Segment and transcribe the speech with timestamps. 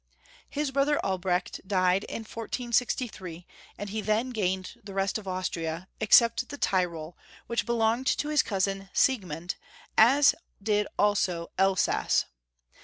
[0.49, 3.45] His brother Albrecht died in 1463,
[3.77, 8.41] and he then gained the rest of Austria, except the Tyrol, which belonged to his
[8.41, 9.57] cousin Siegmund,
[9.99, 12.25] as did also Elsass.